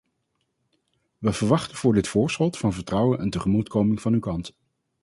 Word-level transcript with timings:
We 1.19 1.31
verwachten 1.33 1.77
voor 1.77 1.93
dit 1.93 2.07
voorschot 2.07 2.57
van 2.57 2.73
vertrouwen 2.73 3.21
een 3.21 3.29
tegemoetkoming 3.29 4.01
van 4.01 4.13
uw 4.13 4.19
kant. 4.19 4.55